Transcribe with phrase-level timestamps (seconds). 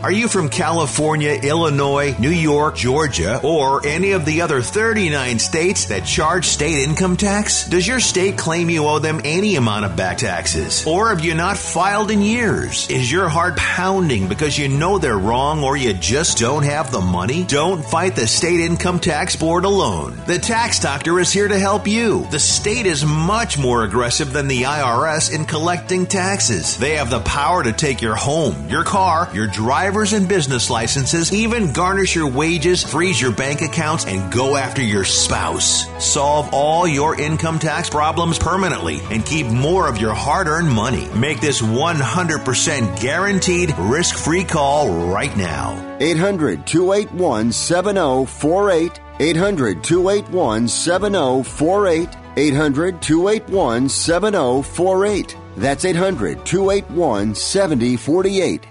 [0.00, 5.86] Are you from California, Illinois, New York, Georgia, or any of the other 39 states
[5.86, 7.68] that charge state income tax?
[7.68, 10.86] Does your state claim you owe them any amount of back taxes?
[10.86, 12.88] Or have you not filed in years?
[12.88, 17.00] Is your heart pounding because you know they're wrong or you just don't have the
[17.00, 17.42] money?
[17.42, 20.16] Don't fight the state income tax board alone.
[20.28, 22.24] The tax doctor is here to help you.
[22.30, 26.78] The state is much more aggressive than the IRS in collecting taxes.
[26.78, 30.68] They have the power to take your home, your car, your driver, driver's and business
[30.68, 35.86] licenses, even garnish your wages, freeze your bank accounts, and go after your spouse.
[35.98, 41.08] Solve all your income tax problems permanently and keep more of your hard earned money.
[41.16, 45.96] Make this 100% guaranteed risk free call right now.
[46.00, 49.00] 800 281 7048.
[49.20, 52.08] 800 281 7048.
[52.36, 55.36] 800 281 7048.
[55.56, 58.66] That's 800 281 7048.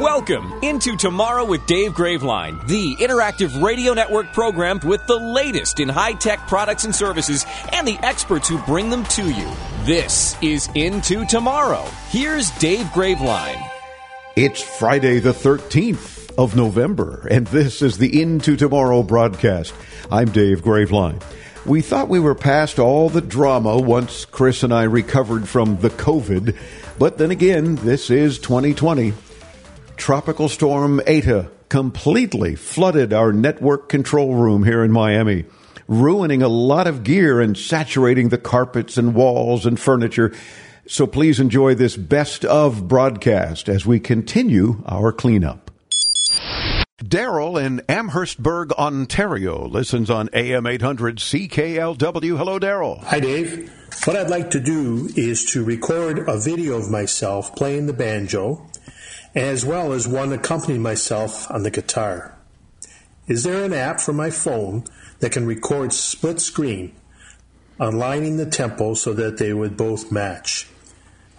[0.00, 5.90] Welcome into Tomorrow with Dave Graveline, the interactive radio network program with the latest in
[5.90, 9.52] high tech products and services and the experts who bring them to you.
[9.84, 11.84] This is Into Tomorrow.
[12.08, 13.62] Here's Dave Graveline.
[14.36, 19.74] It's Friday, the 13th of November, and this is the Into Tomorrow broadcast.
[20.10, 21.22] I'm Dave Graveline.
[21.66, 25.90] We thought we were past all the drama once Chris and I recovered from the
[25.90, 26.56] COVID,
[26.98, 29.12] but then again, this is 2020.
[30.00, 35.44] Tropical Storm Eta completely flooded our network control room here in Miami,
[35.88, 40.32] ruining a lot of gear and saturating the carpets and walls and furniture.
[40.88, 45.70] So please enjoy this best of broadcast as we continue our cleanup.
[47.06, 52.38] Darrell in Amherstburg, Ontario listens on AM 800 CKLW.
[52.38, 53.00] Hello, Darrell.
[53.04, 53.70] Hi, Dave.
[54.06, 58.69] What I'd like to do is to record a video of myself playing the banjo
[59.34, 62.36] as well as one accompanying myself on the guitar.
[63.26, 64.84] Is there an app for my phone
[65.20, 66.94] that can record split screen,
[67.78, 70.68] aligning the tempo so that they would both match?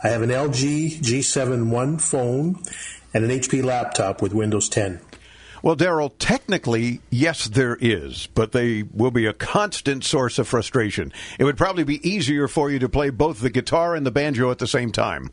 [0.04, 2.62] I have an LG G7 One phone
[3.14, 5.02] and an HP laptop with Windows 10.
[5.62, 11.14] Well, Darrell, technically, yes, there is, but they will be a constant source of frustration.
[11.38, 14.50] It would probably be easier for you to play both the guitar and the banjo
[14.50, 15.30] at the same time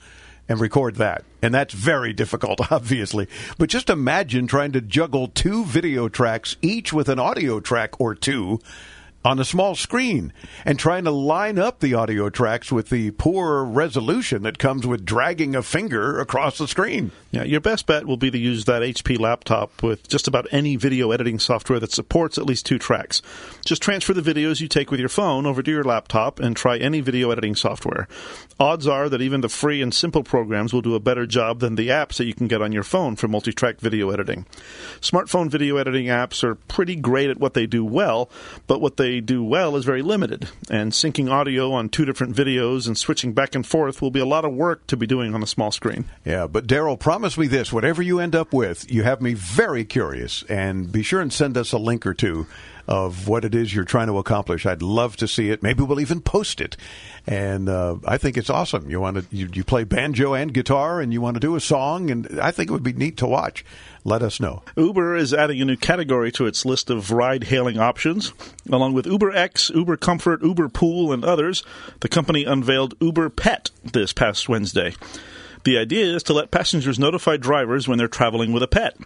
[0.48, 1.24] and record that.
[1.42, 3.28] And that's very difficult, obviously.
[3.58, 8.14] But just imagine trying to juggle two video tracks, each with an audio track or
[8.14, 8.60] two
[9.28, 10.32] on a small screen
[10.64, 15.04] and trying to line up the audio tracks with the poor resolution that comes with
[15.04, 17.10] dragging a finger across the screen.
[17.30, 20.76] Yeah, your best bet will be to use that HP laptop with just about any
[20.76, 23.20] video editing software that supports at least two tracks.
[23.66, 26.78] Just transfer the videos you take with your phone over to your laptop and try
[26.78, 28.08] any video editing software.
[28.58, 31.74] Odds are that even the free and simple programs will do a better job than
[31.74, 34.46] the apps that you can get on your phone for multi track video editing.
[35.02, 38.30] Smartphone video editing apps are pretty great at what they do well,
[38.66, 42.86] but what they do well is very limited, and syncing audio on two different videos
[42.86, 45.42] and switching back and forth will be a lot of work to be doing on
[45.42, 46.04] a small screen.
[46.24, 49.84] Yeah, but Darrell, promise me this whatever you end up with, you have me very
[49.84, 52.46] curious, and be sure and send us a link or two
[52.88, 54.64] of what it is you're trying to accomplish.
[54.64, 55.62] I'd love to see it.
[55.62, 56.76] Maybe we'll even post it.
[57.26, 58.90] And uh, I think it's awesome.
[58.90, 61.60] You want to you, you play banjo and guitar, and you want to do a
[61.60, 63.64] song, and I think it would be neat to watch.
[64.04, 64.62] Let us know.
[64.76, 68.32] Uber is adding a new category to its list of ride-hailing options,
[68.70, 71.62] along with Uber X, Uber Comfort, Uber Pool, and others.
[72.00, 74.94] The company unveiled Uber Pet this past Wednesday.
[75.64, 78.96] The idea is to let passengers notify drivers when they're traveling with a pet.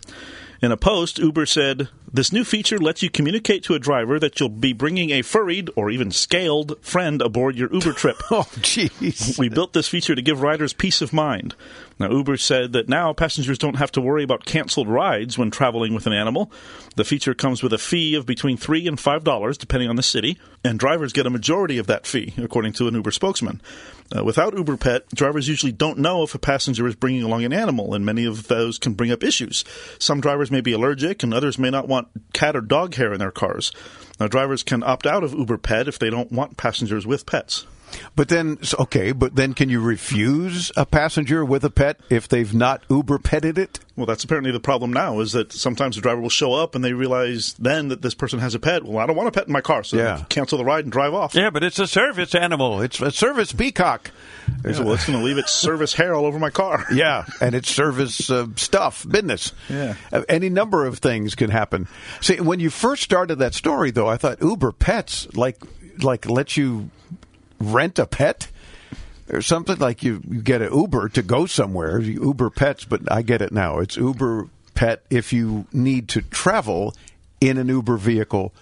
[0.63, 4.39] In a post, Uber said, This new feature lets you communicate to a driver that
[4.39, 8.23] you'll be bringing a furried or even scaled friend aboard your Uber trip.
[8.31, 9.37] oh, jeez.
[9.41, 11.57] We built this feature to give riders peace of mind.
[12.03, 15.95] Now, Uber said that now passengers don't have to worry about canceled rides when traveling
[15.95, 16.51] with an animal.
[16.97, 20.03] The feature comes with a fee of between three and five dollars, depending on the
[20.03, 23.63] city, and drivers get a majority of that fee, according to an Uber spokesman.
[24.15, 27.53] Uh, without Uber Pet, drivers usually don't know if a passenger is bringing along an
[27.53, 29.65] animal, and many of those can bring up issues.
[30.01, 33.21] Some drivers may be allergic, and others may not want cat or dog hair in
[33.21, 33.71] their cars.
[34.19, 37.65] Now, drivers can opt out of Uber Pet if they don't want passengers with pets.
[38.17, 42.53] But then, okay, but then can you refuse a passenger with a pet if they've
[42.53, 43.81] not Uber petted it?
[43.97, 45.21] Well, that's apparently the problem now.
[45.21, 48.39] Is that sometimes the driver will show up and they realize then that this person
[48.39, 48.85] has a pet.
[48.85, 50.25] Well, I don't want a pet in my car, so Yeah.
[50.29, 51.35] cancel the ride and drive off.
[51.35, 52.81] Yeah, but it's a service animal.
[52.81, 54.11] It's a service peacock.
[54.65, 56.87] Yeah, well, it's going to leave its service hair all over my car.
[56.93, 59.53] Yeah, and it's service uh, stuff, business.
[59.69, 59.95] Yeah.
[60.13, 61.89] Uh, Any number of things can happen.
[62.21, 65.57] See, when you first started that story, though, I thought Uber Pets like
[66.03, 66.91] like let you
[67.63, 68.49] rent a pet
[69.31, 72.01] or something like you, you get an Uber to go somewhere.
[72.01, 73.79] You Uber Pets, but I get it now.
[73.79, 76.95] It's Uber Pet if you need to travel
[77.41, 78.53] in an Uber vehicle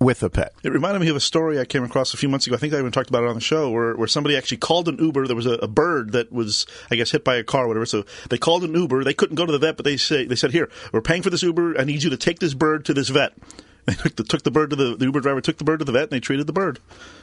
[0.00, 0.52] with a pet.
[0.62, 2.54] It reminded me of a story I came across a few months ago.
[2.54, 4.88] I think I even talked about it on the show, where, where somebody actually called
[4.88, 5.26] an Uber.
[5.26, 7.86] There was a, a bird that was, I guess, hit by a car or whatever.
[7.86, 9.02] So they called an Uber.
[9.02, 11.30] They couldn't go to the vet, but they say they said, "Here, we're paying for
[11.30, 11.80] this Uber.
[11.80, 13.32] I need you to take this bird to this vet."
[13.88, 15.86] They took the, took the bird to the, the Uber driver took the bird to
[15.86, 16.78] the vet, and they treated the bird.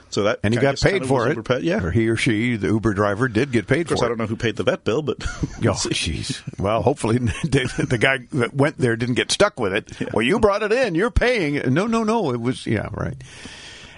[0.10, 1.36] So that And he got paid for it.
[1.36, 1.60] Uber.
[1.60, 4.10] Yeah, Or he or she, the Uber driver, did get paid of course, for I
[4.10, 6.42] don't know who paid the vet bill, but Oh, jeez.
[6.60, 10.14] Well, hopefully the the guy that went there didn't get stuck with it.
[10.14, 10.96] Well, you brought it in.
[10.96, 11.74] You're paying.
[11.74, 12.32] No, no, no.
[12.32, 13.16] It was yeah, right.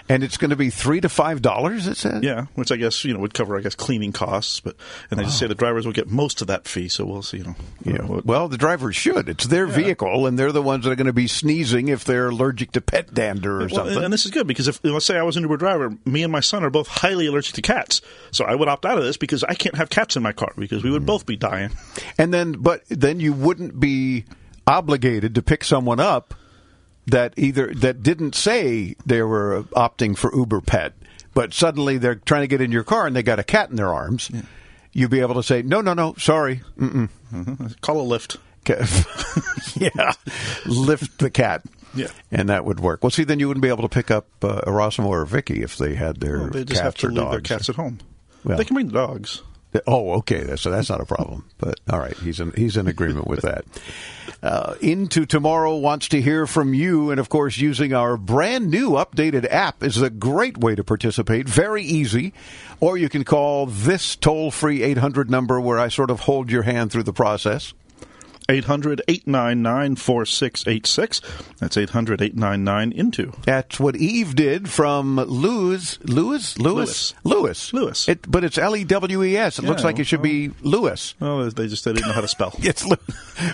[0.09, 1.85] And it's going to be three to five dollars.
[1.87, 2.23] It said.
[2.23, 4.75] yeah, which I guess you know would cover I guess cleaning costs, but
[5.11, 6.87] and they just say the drivers will get most of that fee.
[6.87, 7.37] So we'll see.
[7.39, 8.01] You know, Yeah.
[8.05, 9.27] what- Well, the drivers should.
[9.27, 12.29] It's their vehicle, and they're the ones that are going to be sneezing if they're
[12.29, 14.03] allergic to pet dander or Well, something.
[14.03, 16.31] and this is good because if let's say I was an Uber driver, me and
[16.31, 18.01] my son are both highly allergic to cats,
[18.31, 20.53] so I would opt out of this because I can't have cats in my car
[20.57, 21.07] because we would mm.
[21.07, 21.71] both be dying.
[22.17, 24.25] And then, but then you wouldn't be
[24.65, 26.33] obligated to pick someone up
[27.07, 30.93] that either that didn't say they were opting for Uber Pet,
[31.33, 33.75] but suddenly they're trying to get in your car and they got a cat in
[33.75, 34.29] their arms.
[34.93, 37.09] You'd be able to say, no, no, no, sorry, mm-mm.
[37.81, 38.37] Call a Lyft.
[39.79, 40.11] Yeah,
[40.65, 41.63] lift the cat.
[41.95, 42.07] Yeah.
[42.31, 43.03] and that would work.
[43.03, 45.77] Well, see, then you wouldn't be able to pick up uh, Erasmo or Vicky if
[45.77, 47.31] they had their Well, they just cats have to or leave dogs.
[47.31, 47.99] their cats at home.
[48.43, 48.57] Well.
[48.57, 49.41] they can bring the dogs.
[49.85, 50.55] Oh, okay.
[50.55, 51.45] So that's not a problem.
[51.57, 53.65] But all right, he's in he's in agreement with that.
[54.43, 58.91] Uh, Into tomorrow wants to hear from you, and of course, using our brand new
[58.91, 61.49] updated app is a great way to participate.
[61.49, 62.33] Very easy,
[62.79, 66.51] or you can call this toll free eight hundred number where I sort of hold
[66.51, 67.73] your hand through the process.
[68.49, 71.21] 800 899 4686.
[71.59, 73.33] That's 800 899 into.
[73.45, 78.07] That's what Eve did from Lewis, Lewis, Lewis, Lewis, Lewis.
[78.07, 79.59] It, but it's L E W E S.
[79.59, 81.15] It looks like it should be Lewis.
[81.19, 82.53] Oh, they just they didn't know how to spell.
[82.59, 82.95] It's Lew-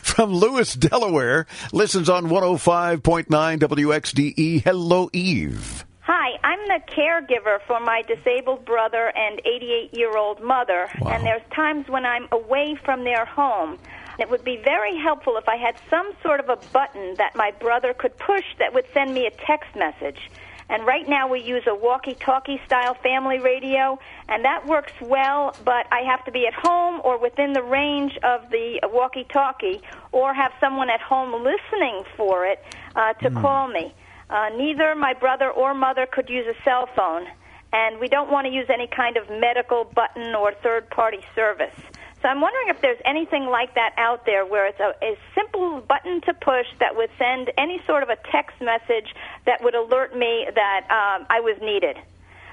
[0.02, 1.46] from Lewes, Delaware.
[1.72, 4.64] Listens on 105.9 WXDE.
[4.64, 5.86] Hello, Eve.
[6.02, 11.12] Hi, I'm the caregiver for my disabled brother and 88 year old mother, Wow.
[11.12, 13.78] and there's times when I'm away from their home.
[14.20, 17.52] It would be very helpful if I had some sort of a button that my
[17.52, 20.30] brother could push that would send me a text message.
[20.70, 24.00] And right now we use a walkie talkie style family radio,
[24.30, 28.18] and that works well, but I have to be at home or within the range
[28.24, 29.82] of the walkie talkie,
[30.12, 32.64] or have someone at home listening for it
[32.96, 33.94] uh, to call me.
[34.30, 37.28] Uh, neither my brother or mother could use a cell phone,
[37.74, 41.76] and we don't want to use any kind of medical button or third party service.
[42.24, 45.82] So I'm wondering if there's anything like that out there where it's a, a simple
[45.82, 49.14] button to push that would send any sort of a text message
[49.46, 51.98] that would alert me that um, I was needed.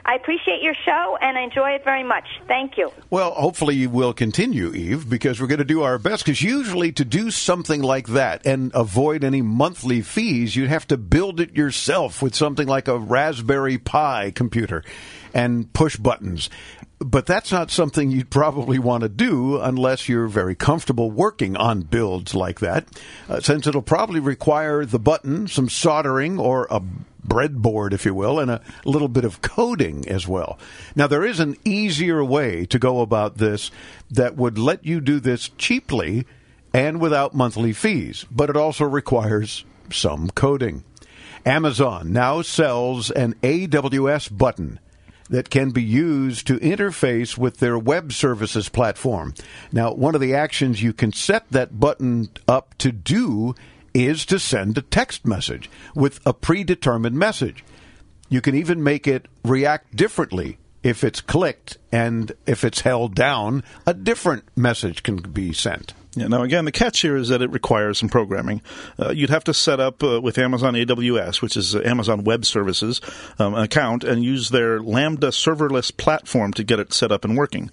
[0.05, 2.25] I appreciate your show and I enjoy it very much.
[2.49, 2.91] Thank you.
[3.11, 6.25] Well, hopefully you will continue, Eve, because we're going to do our best.
[6.25, 10.97] Because usually to do something like that and avoid any monthly fees, you'd have to
[10.97, 14.83] build it yourself with something like a Raspberry Pi computer
[15.33, 16.51] and push buttons.
[17.03, 21.81] But that's not something you'd probably want to do unless you're very comfortable working on
[21.81, 22.87] builds like that,
[23.27, 26.83] uh, since it'll probably require the button, some soldering, or a
[27.27, 30.59] breadboard, if you will, and a little bit of coding as well.
[30.95, 33.71] Now, there is an easier way to go about this
[34.11, 36.27] that would let you do this cheaply
[36.75, 40.85] and without monthly fees, but it also requires some coding.
[41.47, 44.79] Amazon now sells an AWS button
[45.31, 49.33] that can be used to interface with their web services platform.
[49.73, 53.55] Now, one of the actions you can set that button up to do
[53.95, 57.65] is to send a text message with a predetermined message.
[58.29, 60.59] You can even make it react differently.
[60.83, 65.93] If it's clicked and if it's held down, a different message can be sent.
[66.17, 68.63] Yeah, now, again, the catch here is that it requires some programming.
[68.99, 72.45] Uh, you'd have to set up uh, with Amazon AWS, which is uh, Amazon Web
[72.45, 73.01] Services,
[73.39, 77.37] um, an account and use their Lambda serverless platform to get it set up and
[77.37, 77.71] working.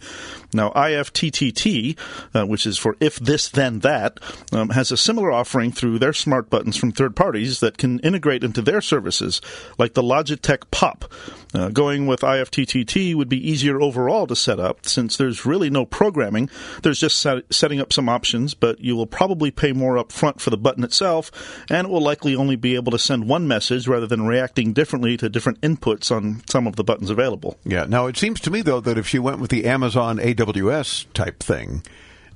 [0.53, 1.97] Now, IFTTT,
[2.35, 4.19] uh, which is for if this then that,
[4.51, 8.43] um, has a similar offering through their smart buttons from third parties that can integrate
[8.43, 9.41] into their services,
[9.79, 11.11] like the Logitech Pop.
[11.53, 15.85] Uh, going with IFTTT would be easier overall to set up since there's really no
[15.85, 16.49] programming.
[16.83, 20.41] There's just set- setting up some options, but you will probably pay more up front
[20.41, 21.31] for the button itself,
[21.69, 25.15] and it will likely only be able to send one message rather than reacting differently
[25.17, 27.57] to different inputs on some of the buttons available.
[27.63, 27.85] Yeah.
[27.87, 31.39] Now, it seems to me, though, that if she went with the Amazon AWS type
[31.39, 31.83] thing,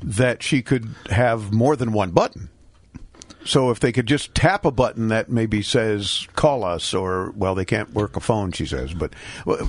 [0.01, 2.49] that she could have more than one button.
[3.45, 7.55] So if they could just tap a button that maybe says "call us" or well,
[7.55, 9.13] they can't work a phone, she says, but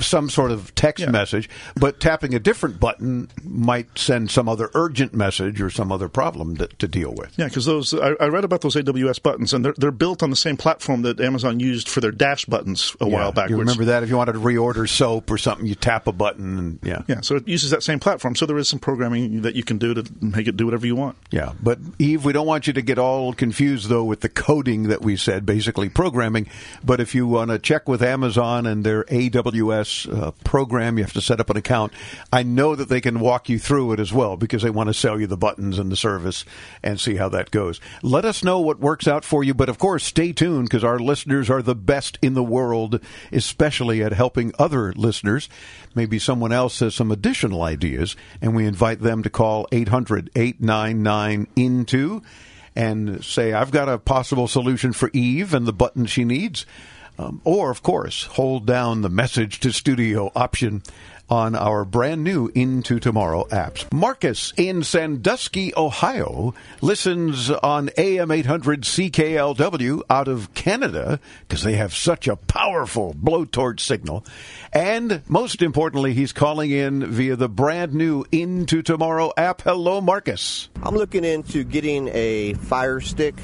[0.01, 1.11] some sort of text Yeah.
[1.11, 1.49] message.
[1.75, 6.57] But tapping a different button might send some other urgent message or some other problem
[6.59, 7.33] to, to deal with.
[7.39, 10.31] Yeah, because those I, I read about those AWS buttons, and they're they're built on
[10.31, 13.13] the same platform that Amazon used for their Dash buttons a Yeah.
[13.15, 13.51] while backwards.
[13.53, 16.59] You remember that if you wanted to reorder soap or something, you tap a button
[16.59, 17.03] and yeah.
[17.09, 18.37] Yeah, so it uses that same platform.
[18.37, 20.97] So there is some programming that you can do to make it do whatever you
[20.97, 21.17] want.
[21.31, 24.89] Yeah, but Eve, we don't want you to get all confused though with the coding
[24.89, 26.49] that we said, basically programming.
[26.85, 31.13] But if you want to check with Amazon and their AWS uh, program, you have
[31.13, 31.93] to set up an account.
[32.33, 34.95] I know that they can walk you through it as well because they want to
[34.95, 36.45] sell you the buttons and the service
[36.83, 37.81] and see how that goes.
[38.03, 40.99] Let us know what works out for you, but of course, stay tuned because our
[40.99, 43.01] listeners are the best in the world,
[43.31, 45.49] especially at helping other listeners.
[45.95, 51.47] Maybe someone else has some additional ideas, and we invite them to call 800 899
[51.55, 52.23] INTO
[52.75, 56.67] and say, I've got a possible solution for Eve and the button she needs.
[57.19, 60.83] Um, or, of course, hold down the message to studio option
[61.29, 63.91] on our brand new Into Tomorrow apps.
[63.93, 71.95] Marcus in Sandusky, Ohio, listens on AM 800 CKLW out of Canada because they have
[71.95, 74.25] such a powerful blowtorch signal.
[74.73, 79.63] And most importantly, he's calling in via the brand new Into Tomorrow app.
[79.63, 80.69] Hello, Marcus.
[80.83, 83.37] I'm looking into getting a Fire Stick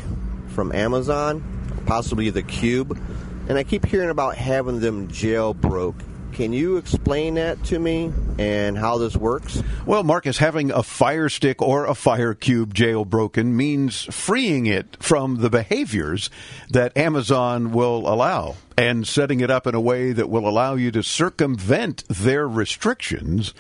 [0.49, 1.43] from Amazon,
[1.87, 3.01] possibly the Cube,
[3.49, 6.03] and I keep hearing about having them jailbroke.
[6.39, 9.61] Can you explain that to me and how this works?
[9.85, 15.39] Well, Marcus, having a Fire Stick or a Fire Cube jailbroken means freeing it from
[15.39, 16.31] the behaviors
[16.71, 20.93] that Amazon will allow and setting it up in a way that will allow you
[20.93, 23.53] to circumvent their restrictions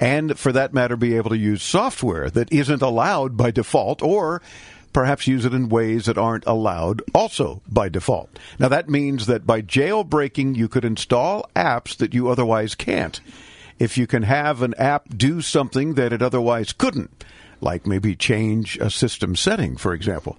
[0.00, 4.42] and, for that matter, be able to use software that isn't allowed by default or
[4.96, 8.30] perhaps use it in ways that aren't allowed also by default.
[8.58, 13.20] Now, that means that by jailbreaking, you could install apps that you otherwise can't.
[13.78, 17.26] If you can have an app do something that it otherwise couldn't,
[17.60, 20.38] like maybe change a system setting, for example.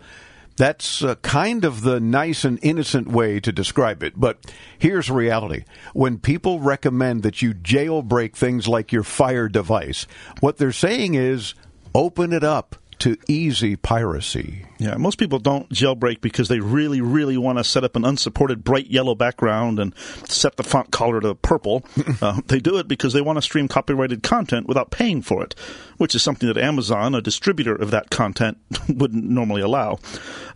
[0.55, 4.19] That's uh, kind of the nice and innocent way to describe it.
[4.19, 4.39] But
[4.79, 5.65] here's reality.
[5.93, 10.07] When people recommend that you jailbreak things like your Fire device,
[10.39, 11.53] what they're saying is
[11.93, 14.66] open it up to easy piracy.
[14.79, 18.63] Yeah, most people don't jailbreak because they really, really want to set up an unsupported
[18.63, 19.93] bright yellow background and
[20.27, 21.84] set the font color to purple.
[22.22, 25.55] uh, they do it because they want to stream copyrighted content without paying for it,
[25.98, 28.57] which is something that Amazon, a distributor of that content,
[28.89, 30.00] wouldn't normally allow.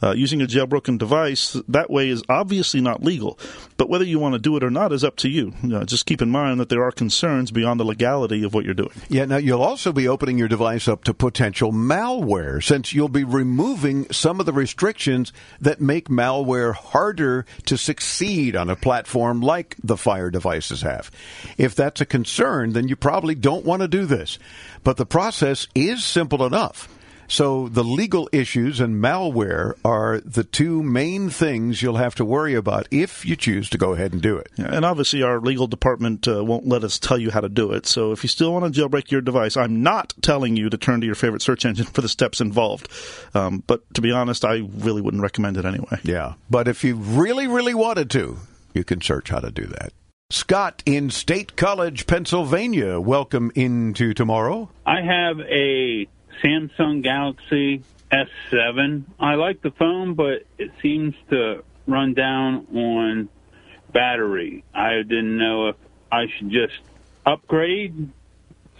[0.03, 3.39] Uh, using a jailbroken device that way is obviously not legal,
[3.77, 5.53] but whether you want to do it or not is up to you.
[5.71, 8.73] Uh, just keep in mind that there are concerns beyond the legality of what you're
[8.73, 8.91] doing.
[9.09, 13.23] Yeah, now you'll also be opening your device up to potential malware since you'll be
[13.23, 19.75] removing some of the restrictions that make malware harder to succeed on a platform like
[19.83, 21.11] the Fire devices have.
[21.57, 24.39] If that's a concern, then you probably don't want to do this.
[24.83, 26.87] But the process is simple enough.
[27.31, 32.55] So the legal issues and malware are the two main things you'll have to worry
[32.55, 34.49] about if you choose to go ahead and do it.
[34.57, 37.71] Yeah, and obviously, our legal department uh, won't let us tell you how to do
[37.71, 37.85] it.
[37.85, 40.99] So, if you still want to jailbreak your device, I'm not telling you to turn
[40.99, 42.89] to your favorite search engine for the steps involved.
[43.33, 45.99] Um, but to be honest, I really wouldn't recommend it anyway.
[46.03, 46.33] Yeah.
[46.49, 48.39] But if you really, really wanted to,
[48.73, 49.93] you can search how to do that.
[50.31, 54.69] Scott in State College, Pennsylvania, welcome into tomorrow.
[54.85, 56.07] I have a
[56.43, 59.03] Samsung Galaxy S7.
[59.19, 63.29] I like the phone, but it seems to run down on
[63.91, 64.63] battery.
[64.73, 65.75] I didn't know if
[66.11, 66.79] I should just
[67.25, 68.09] upgrade,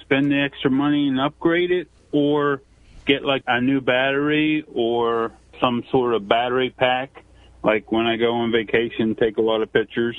[0.02, 2.62] spend the extra money and upgrade it, or
[3.06, 7.24] get like a new battery or some sort of battery pack.
[7.64, 10.18] Like when I go on vacation, take a lot of pictures.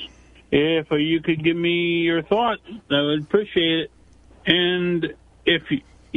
[0.51, 3.91] If you could give me your thoughts, I would appreciate it.
[4.45, 5.13] And
[5.45, 5.63] if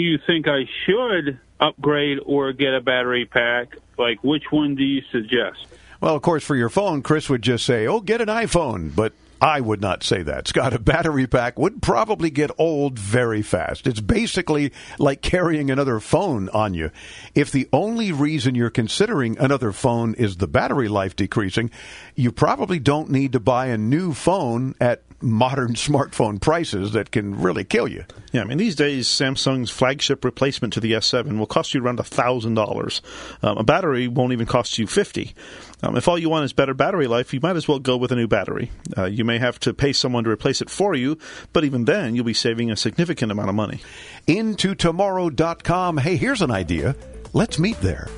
[0.03, 3.77] you think I should upgrade or get a battery pack?
[3.99, 5.67] Like, which one do you suggest?
[6.01, 9.13] Well, of course, for your phone, Chris would just say, "Oh, get an iPhone," but
[9.41, 10.49] I would not say that.
[10.49, 13.87] Scott, a battery pack would probably get old very fast.
[13.87, 16.91] It's basically like carrying another phone on you.
[17.35, 21.71] If the only reason you're considering another phone is the battery life decreasing,
[22.15, 27.41] you probably don't need to buy a new phone at modern smartphone prices that can
[27.41, 28.05] really kill you.
[28.33, 31.97] Yeah, I mean these days Samsung's flagship replacement to the S7 will cost you around
[32.05, 33.03] thousand um, dollars.
[33.43, 35.35] A battery won't even cost you fifty.
[35.83, 38.13] Um, if all you want is better battery life, you might as well go with
[38.13, 38.71] a new battery.
[38.97, 41.19] Uh, you may have to pay someone to replace it for you,
[41.53, 43.81] but even then you'll be saving a significant amount of money.
[44.27, 45.99] Into tomorrow.com.
[45.99, 46.97] Hey, here's an idea.
[47.33, 48.09] Let's meet there.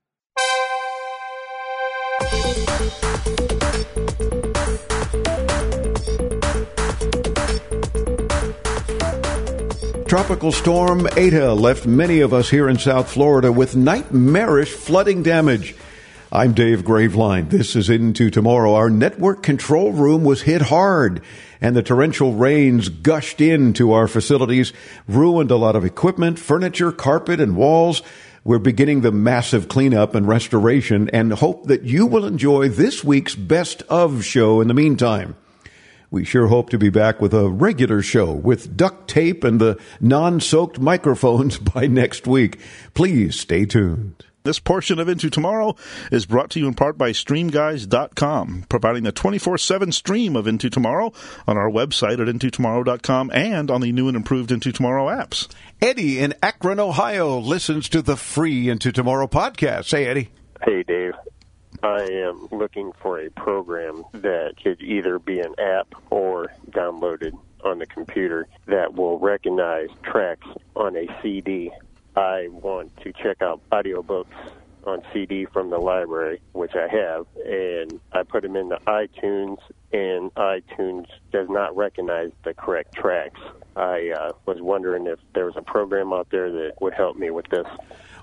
[10.09, 15.77] Tropical storm Eta left many of us here in South Florida with nightmarish flooding damage.
[16.33, 17.51] I'm Dave Graveline.
[17.51, 18.75] This is Into Tomorrow.
[18.75, 21.23] Our network control room was hit hard,
[21.63, 24.73] and the torrential rains gushed into our facilities,
[25.07, 28.03] ruined a lot of equipment, furniture, carpet, and walls.
[28.43, 33.37] We're beginning the massive cleanup and restoration and hope that you will enjoy this week's
[33.37, 35.37] Best of show in the meantime.
[36.11, 39.79] We sure hope to be back with a regular show with duct tape and the
[40.01, 42.59] non soaked microphones by next week.
[42.93, 44.27] Please stay tuned.
[44.45, 45.77] This portion of Into Tomorrow
[46.11, 50.69] is brought to you in part by StreamGuys.com, providing the 24 7 stream of Into
[50.69, 51.13] Tomorrow
[51.47, 55.49] on our website at IntoTomorrow.com and on the new and improved Into Tomorrow apps.
[55.81, 59.91] Eddie in Akron, Ohio listens to the free Into Tomorrow podcast.
[59.93, 60.31] Hey, Eddie.
[60.65, 61.15] Hey, Dave.
[61.85, 67.33] I am looking for a program that could either be an app or downloaded
[67.65, 71.71] on the computer that will recognize tracks on a CD.
[72.17, 74.27] I want to check out audiobooks
[74.85, 79.59] on CD from the library, which I have, and I put them into iTunes,
[79.93, 83.41] and iTunes does not recognize the correct tracks.
[83.77, 87.31] I uh, was wondering if there was a program out there that would help me
[87.31, 87.67] with this.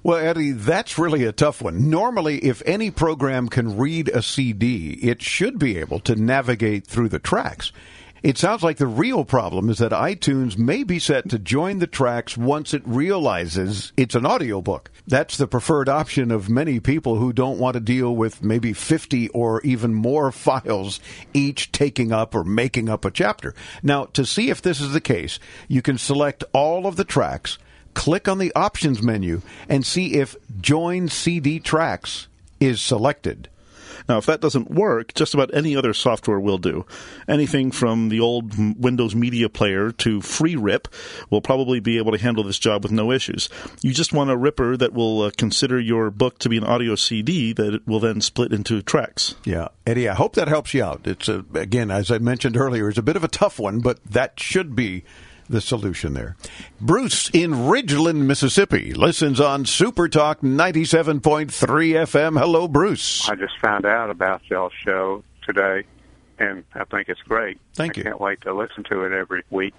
[0.04, 1.90] Well, Eddie, that's really a tough one.
[1.90, 7.10] Normally, if any program can read a CD, it should be able to navigate through
[7.10, 7.72] the tracks.
[8.22, 11.88] It sounds like the real problem is that iTunes may be set to join the
[11.88, 14.92] tracks once it realizes it's an audiobook.
[15.08, 19.30] That's the preferred option of many people who don't want to deal with maybe 50
[19.30, 21.00] or even more files,
[21.34, 23.56] each taking up or making up a chapter.
[23.82, 27.58] Now, to see if this is the case, you can select all of the tracks,
[27.94, 32.28] click on the options menu, and see if Join CD Tracks
[32.60, 33.48] is selected.
[34.10, 36.86] Now, if that doesn't work, just about any other software will do.
[37.28, 40.88] Anything from the old Windows Media Player to FreeRip
[41.30, 43.50] will probably be able to handle this job with no issues.
[43.82, 46.96] You just want a ripper that will uh, consider your book to be an audio
[46.96, 49.36] CD that will then split into tracks.
[49.46, 51.06] Yeah, Eddie, I hope that helps you out.
[51.06, 54.04] It's a, again, as I mentioned earlier, it's a bit of a tough one, but
[54.04, 55.04] that should be
[55.50, 56.36] the solution there.
[56.80, 62.40] Bruce in Ridgeland, Mississippi, listens on Super Talk 97.3 FM.
[62.40, 63.28] Hello, Bruce.
[63.28, 65.84] I just found out about y'all's show today,
[66.38, 67.60] and I think it's great.
[67.74, 68.04] Thank I you.
[68.04, 69.74] can't wait to listen to it every week.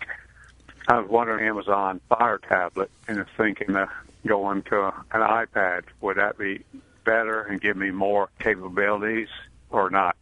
[0.88, 3.88] I was wondering Amazon Fire Tablet and thinking of
[4.26, 5.82] going to an iPad.
[6.00, 6.64] Would that be
[7.04, 9.28] better and give me more capabilities
[9.70, 10.16] or not?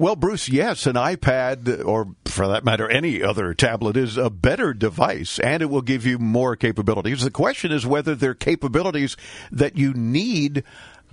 [0.00, 4.72] Well, Bruce, yes, an iPad, or for that matter, any other tablet, is a better
[4.72, 7.20] device and it will give you more capabilities.
[7.20, 9.18] The question is whether they're capabilities
[9.52, 10.64] that you need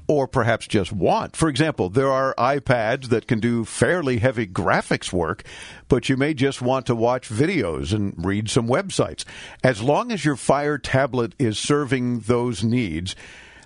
[0.07, 1.35] or perhaps just want.
[1.35, 5.43] For example, there are iPads that can do fairly heavy graphics work,
[5.89, 9.25] but you may just want to watch videos and read some websites.
[9.65, 13.17] As long as your Fire tablet is serving those needs,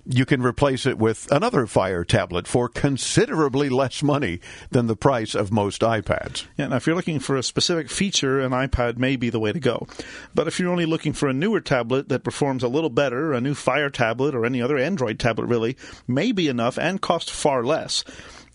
[0.06, 5.36] you can replace it with another Fire tablet for considerably less money than the price
[5.36, 6.46] of most iPads.
[6.58, 9.52] Yeah, now if you're looking for a specific feature, an iPad may be the way
[9.52, 9.88] to go.
[10.34, 13.42] But if you're only looking for a newer tablet that performs a little better, a
[13.42, 17.64] new Fire tablet or any other Android tablet really may be enough and cost far
[17.64, 18.04] less.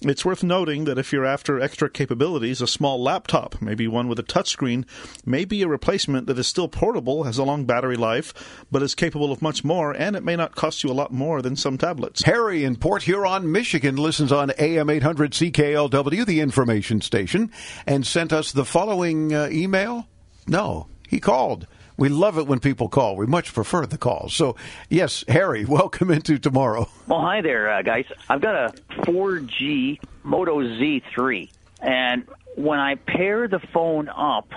[0.03, 4.19] It's worth noting that if you're after extra capabilities, a small laptop, maybe one with
[4.19, 4.85] a touchscreen,
[5.25, 8.35] may be a replacement that is still portable, has a long battery life,
[8.71, 11.41] but is capable of much more, and it may not cost you a lot more
[11.41, 12.25] than some tablets.
[12.25, 17.51] Harry in Port Huron, Michigan listens on AM 800 CKLW, the information station,
[17.87, 20.09] and sent us the following uh, email.
[20.47, 21.67] No, he called.
[21.97, 23.17] We love it when people call.
[23.17, 24.35] We much prefer the calls.
[24.35, 24.57] So,
[24.91, 26.89] yes, Harry, welcome into tomorrow.
[27.07, 28.05] Well, hi there, uh, guys.
[28.29, 34.51] I've got a 4G Moto Z3, and when I pair the phone up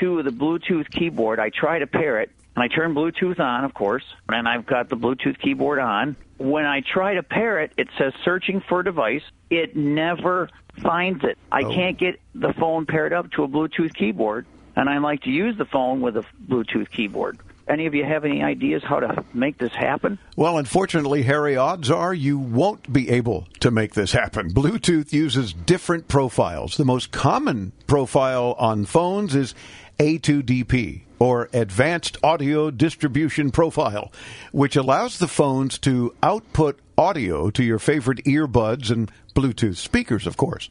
[0.00, 3.74] to the Bluetooth keyboard, I try to pair it, and I turn Bluetooth on, of
[3.74, 6.16] course, and I've got the Bluetooth keyboard on.
[6.38, 9.22] When I try to pair it, it says searching for device.
[9.50, 10.48] It never
[10.82, 11.36] finds it.
[11.50, 11.72] I Oh.
[11.74, 14.46] can't get the phone paired up to a Bluetooth keyboard,
[14.78, 17.40] and I like to use the phone with a Bluetooth keyboard.
[17.68, 20.20] Any of you have any ideas how to make this happen?
[20.36, 24.54] Well, unfortunately, Harry, odds are you won't be able to make this happen.
[24.54, 26.76] Bluetooth uses different profiles.
[26.76, 29.52] The most common profile on phones is
[29.98, 34.12] A2DP, or Advanced Audio Distribution Profile,
[34.52, 40.36] which allows the phones to output audio to your favorite earbuds and Bluetooth speakers, of
[40.36, 40.70] course.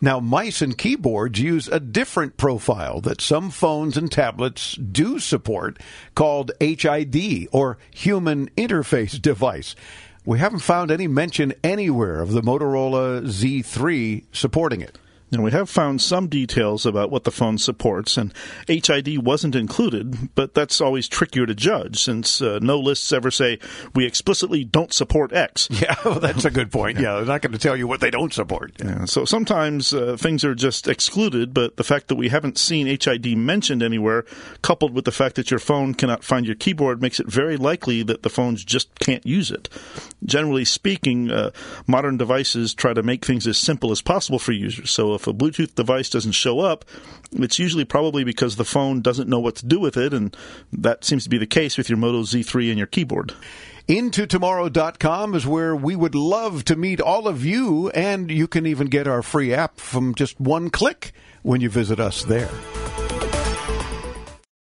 [0.00, 5.78] Now, mice and keyboards use a different profile that some phones and tablets do support
[6.14, 9.76] called HID or Human Interface Device.
[10.26, 14.98] We haven't found any mention anywhere of the Motorola Z3 supporting it.
[15.34, 18.32] And we have found some details about what the phone supports, and
[18.68, 23.58] HID wasn't included, but that's always trickier to judge since uh, no lists ever say
[23.94, 25.68] we explicitly don't support X.
[25.84, 26.98] Yeah, well, that's a good point.
[26.98, 28.72] Yeah, they're not going to tell you what they don't support.
[28.78, 32.86] Yeah, so sometimes uh, things are just excluded, but the fact that we haven't seen
[32.86, 34.24] HID mentioned anywhere,
[34.62, 38.02] coupled with the fact that your phone cannot find your keyboard, makes it very likely
[38.04, 39.68] that the phones just can't use it.
[40.24, 41.50] Generally speaking, uh,
[41.86, 44.90] modern devices try to make things as simple as possible for users.
[44.90, 46.84] So if a Bluetooth device doesn't show up,
[47.32, 50.36] it's usually probably because the phone doesn't know what to do with it, and
[50.72, 53.34] that seems to be the case with your Moto Z3 and your keyboard.
[53.88, 58.88] IntoTomorrow.com is where we would love to meet all of you, and you can even
[58.88, 62.50] get our free app from just one click when you visit us there.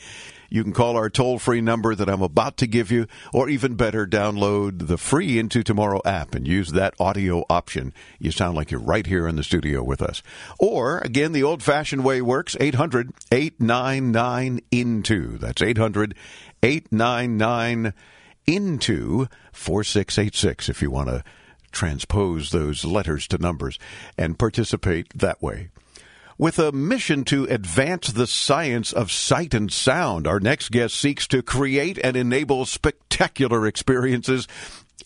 [0.50, 3.76] You can call our toll free number that I'm about to give you, or even
[3.76, 7.94] better, download the free Into Tomorrow app and use that audio option.
[8.20, 10.24] You sound like you're right here in the studio with us.
[10.60, 15.38] Or, again, the old fashioned way works 800 899 INTO.
[15.38, 16.16] That's 800
[16.64, 17.94] 899
[18.48, 21.24] INTO 4686 if you want to
[21.72, 23.78] transpose those letters to numbers
[24.18, 25.70] and participate that way.
[26.40, 31.26] With a mission to advance the science of sight and sound, our next guest seeks
[31.30, 34.48] to create and enable spectacular experiences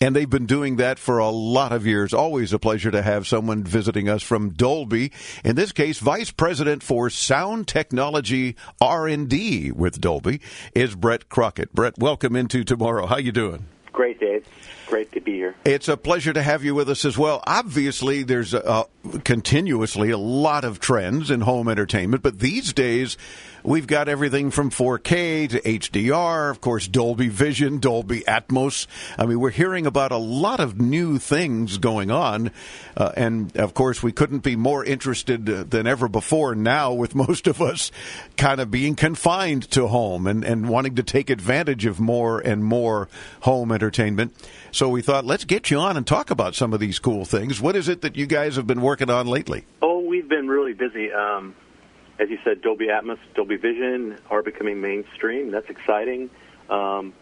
[0.00, 2.12] and they've been doing that for a lot of years.
[2.12, 5.12] Always a pleasure to have someone visiting us from Dolby.
[5.44, 10.40] In this case, Vice President for Sound Technology R&D with Dolby
[10.74, 11.72] is Brett Crockett.
[11.72, 13.06] Brett, welcome into tomorrow.
[13.06, 13.66] How you doing?
[13.92, 14.44] Great, Dave.
[14.92, 15.54] Great to be here.
[15.64, 17.42] It's a pleasure to have you with us as well.
[17.46, 18.84] Obviously, there's a,
[19.24, 23.16] continuously a lot of trends in home entertainment, but these days
[23.62, 28.86] we've got everything from 4K to HDR, of course, Dolby Vision, Dolby Atmos.
[29.18, 32.50] I mean, we're hearing about a lot of new things going on,
[32.96, 37.46] uh, and of course, we couldn't be more interested than ever before now, with most
[37.46, 37.90] of us
[38.36, 42.64] kind of being confined to home and, and wanting to take advantage of more and
[42.64, 43.08] more
[43.40, 44.34] home entertainment.
[44.70, 47.60] So we thought, let's get you on and talk about some of these cool things.
[47.60, 49.64] What is it that you guys have been working on lately?
[49.82, 51.12] Oh, we've been really busy.
[51.12, 51.54] Um,
[52.18, 55.50] as you said, Dolby Atmos, Dolby Vision are becoming mainstream.
[55.50, 56.30] That's exciting.
[56.68, 57.12] Um,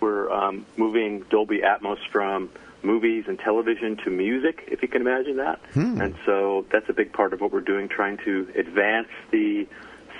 [0.00, 2.50] we're um, moving Dolby Atmos from
[2.82, 5.60] movies and television to music, if you can imagine that.
[5.72, 6.00] Hmm.
[6.00, 9.66] And so that's a big part of what we're doing, trying to advance the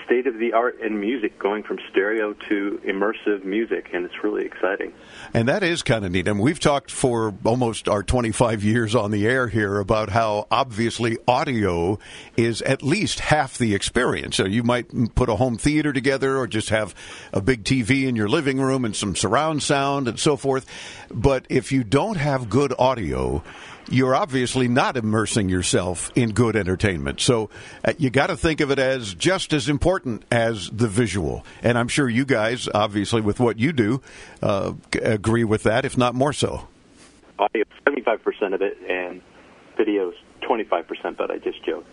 [0.07, 4.47] state of the art in music, going from stereo to immersive music, and it's really
[4.47, 4.93] exciting.
[5.35, 6.27] And that is kind of neat.
[6.27, 10.47] I And we've talked for almost our 25 years on the air here about how
[10.51, 11.99] obviously audio
[12.37, 14.37] is at least half the experience.
[14.37, 16.95] So you might put a home theater together or just have
[17.33, 20.67] a big TV in your living room and some surround sound and so forth.
[21.11, 23.43] But if you don't have good audio,
[23.89, 27.21] you're obviously not immersing yourself in good entertainment.
[27.21, 27.51] So
[27.85, 31.45] uh, you got to think of it as just as important as the visual.
[31.63, 34.03] And I'm sure you guys, obviously, with what you do,
[34.43, 36.69] uh, agree with that, if not more so.
[37.39, 39.21] Audio, 75% of it, and
[39.79, 41.85] videos, 25%, but I just joke.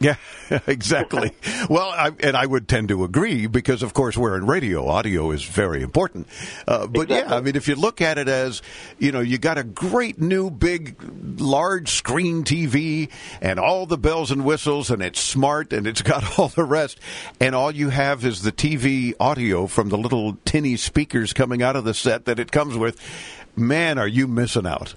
[0.00, 0.16] Yeah,
[0.66, 1.32] exactly.
[1.68, 4.88] well, I, and I would tend to agree because, of course, we're in radio.
[4.88, 6.26] Audio is very important.
[6.66, 7.30] Uh, but exactly.
[7.30, 8.62] yeah, I mean, if you look at it as,
[8.98, 10.96] you know, you got a great new big,
[11.38, 13.10] large screen TV
[13.42, 16.98] and all the bells and whistles, and it's smart and it's got all the rest,
[17.38, 21.76] and all you have is the TV audio from the little tinny speakers coming out
[21.76, 22.98] of the set that it comes with.
[23.54, 24.94] Man, are you missing out?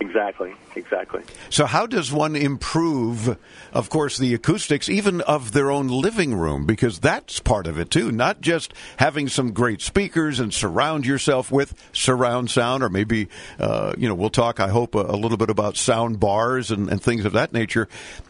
[0.00, 1.22] Exactly, exactly.
[1.50, 3.36] So, how does one improve,
[3.74, 6.64] of course, the acoustics, even of their own living room?
[6.64, 8.10] Because that's part of it too.
[8.10, 13.92] Not just having some great speakers and surround yourself with surround sound, or maybe, uh,
[13.98, 17.02] you know, we'll talk, I hope, a, a, little bit about sound bars and, and
[17.02, 17.86] things of that nature.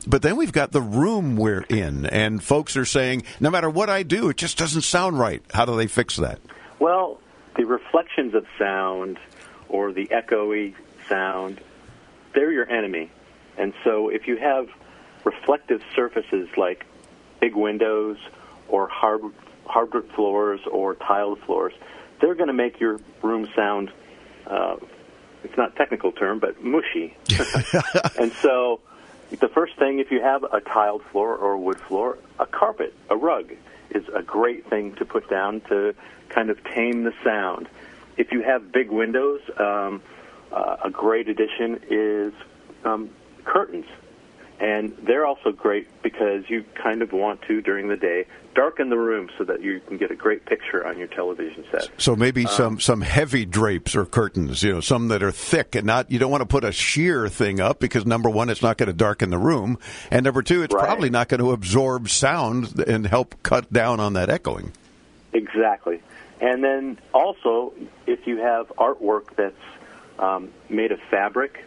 [0.09, 3.88] But then we've got the room we're in, and folks are saying, no matter what
[3.88, 5.42] I do, it just doesn't sound right.
[5.54, 6.40] How do they fix that?
[6.80, 7.20] Well,
[7.56, 9.20] the reflections of sound
[9.68, 10.74] or the echoey
[11.11, 11.61] sound,
[12.35, 13.11] they're your enemy.
[13.59, 14.68] And so if you have
[15.25, 16.87] reflective surfaces like
[17.40, 18.16] big windows
[18.68, 19.23] or hard
[19.66, 21.75] hardwood floors or tiled floors,
[22.20, 23.90] they're going to make your room sound.
[24.46, 24.77] Uh,
[25.44, 27.16] it's not a technical term, but mushy.
[28.18, 28.81] and so,
[29.31, 32.94] the first thing, if you have a tiled floor or a wood floor, a carpet,
[33.09, 33.53] a rug,
[33.90, 35.94] is a great thing to put down to
[36.29, 37.68] kind of tame the sound.
[38.16, 40.03] If you have big windows, um,
[40.52, 42.32] uh, a great addition is
[42.84, 43.10] um,
[43.44, 43.86] curtains.
[44.60, 48.98] And they're also great because you kind of want to, during the day, darken the
[48.98, 51.88] room so that you can get a great picture on your television set.
[51.96, 55.76] So maybe um, some, some heavy drapes or curtains, you know, some that are thick
[55.76, 58.60] and not, you don't want to put a sheer thing up because number one, it's
[58.60, 59.78] not going to darken the room.
[60.10, 60.84] And number two, it's right.
[60.84, 64.74] probably not going to absorb sound and help cut down on that echoing.
[65.32, 66.02] Exactly.
[66.42, 67.72] And then also,
[68.06, 69.54] if you have artwork that's
[70.20, 71.64] um, made of fabric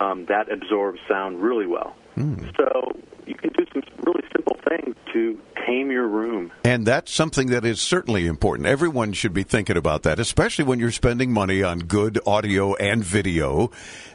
[0.00, 1.96] um, that absorbs sound really well.
[2.16, 2.54] Mm.
[2.56, 6.52] So you can do some really simple things to tame your room.
[6.64, 8.68] And that's something that is certainly important.
[8.68, 13.04] Everyone should be thinking about that, especially when you're spending money on good audio and
[13.04, 13.70] video.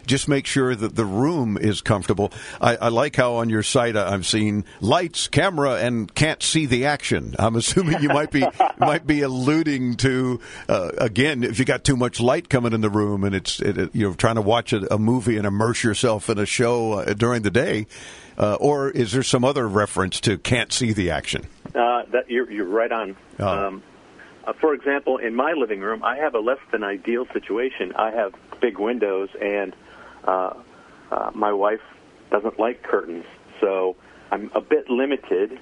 [0.07, 2.31] Just make sure that the room is comfortable.
[2.59, 6.65] I, I like how on your site uh, I'm seeing lights, camera, and can't see
[6.65, 7.35] the action.
[7.37, 8.43] I'm assuming you might be
[8.79, 12.89] might be alluding to uh, again if you got too much light coming in the
[12.89, 16.39] room and it's it, you're trying to watch a, a, movie and immerse yourself in
[16.39, 17.85] a show uh, during the day.
[18.41, 21.45] Uh, or is there some other reference to can't see the action?
[21.75, 23.15] Uh, that you're, you're right on.
[23.39, 23.47] Oh.
[23.47, 23.83] Um,
[24.45, 27.93] uh, for example, in my living room, I have a less than ideal situation.
[27.93, 29.75] I have big windows, and
[30.23, 30.55] uh,
[31.11, 31.81] uh, my wife
[32.31, 33.25] doesn't like curtains,
[33.59, 33.95] so
[34.31, 35.59] I'm a bit limited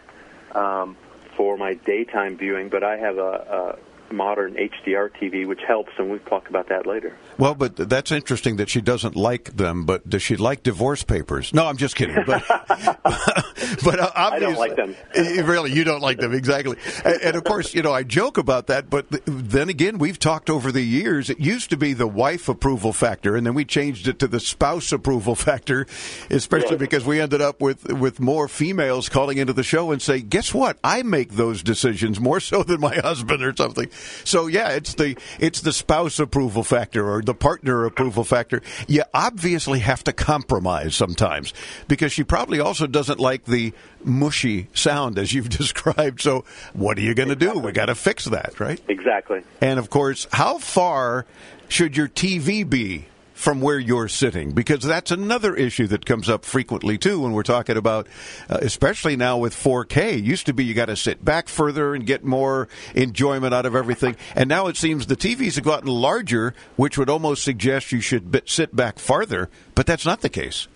[0.53, 0.95] um,
[1.35, 2.69] for my daytime viewing.
[2.69, 3.77] But I have a,
[4.11, 7.15] modern HDR TV, which helps, and we'll talk about that later.
[7.37, 9.85] Well, but that's interesting that she doesn't like them.
[9.85, 11.53] But does she like divorce papers?
[11.53, 12.23] No, I'm just kidding.
[12.25, 12.43] But
[13.83, 14.95] but uh, I don't like them.
[15.15, 16.77] really, you don't like them exactly.
[17.03, 18.89] And, and, of course, you know, I joke about that.
[18.89, 21.29] But then again, we've talked over the years.
[21.29, 24.39] It used to be the wife approval factor, and then we changed it to the
[24.39, 25.85] spouse approval factor,
[26.29, 26.79] especially yes.
[26.79, 30.53] because we ended up with with more females calling into the show and say, "Guess
[30.53, 30.77] what?
[30.83, 33.89] I make those decisions more so than my husband or something."
[34.23, 38.61] So yeah, it's the it's the spouse approval factor or the partner approval factor.
[38.87, 41.53] You obviously have to compromise sometimes
[41.87, 46.21] because she probably also doesn't like the mushy sound as you've described.
[46.21, 47.61] So what are you going to exactly.
[47.61, 47.65] do?
[47.65, 48.81] We got to fix that, right?
[48.87, 49.41] Exactly.
[49.61, 51.25] And of course, how far
[51.67, 53.05] should your TV be
[53.39, 57.41] from where you're sitting because that's another issue that comes up frequently too when we're
[57.41, 58.05] talking about
[58.49, 61.95] uh, especially now with 4K it used to be you got to sit back further
[61.95, 65.87] and get more enjoyment out of everything and now it seems the TVs have gotten
[65.87, 70.67] larger which would almost suggest you should sit back farther but that's not the case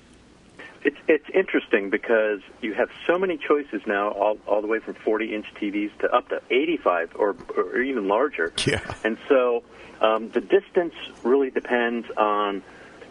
[0.84, 4.96] it's it's interesting because you have so many choices now, all all the way from
[4.96, 8.54] 40 inch TVs to up to 85 or or even larger.
[8.66, 8.82] Yeah.
[9.04, 9.64] And so
[10.02, 10.94] um, the distance
[11.24, 12.64] really depends on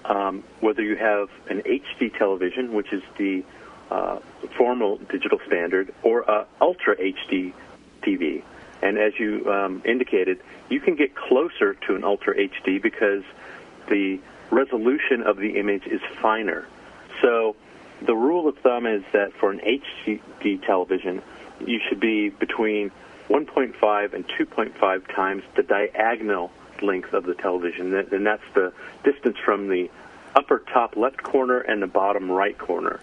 [0.04, 3.44] um, whether you have an HD television, which is the
[3.90, 4.18] uh,
[4.56, 7.52] formal digital standard, or a Ultra HD
[8.02, 8.42] TV.
[8.82, 13.22] And as you um, indicated, you can get closer to an Ultra HD because
[13.88, 14.18] the
[14.50, 16.66] resolution of the image is finer.
[17.20, 17.54] So
[18.06, 21.22] the rule of thumb is that for an HD television,
[21.66, 22.90] you should be between
[23.28, 26.50] 1.5 and 2.5 times the diagonal
[26.82, 28.72] length of the television, and that's the
[29.04, 29.90] distance from the
[30.34, 33.00] upper top left corner and the bottom right corner.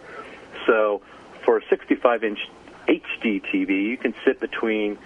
[0.66, 1.02] So
[1.46, 2.40] for a 65 inch
[2.88, 4.98] HD TV, you can sit between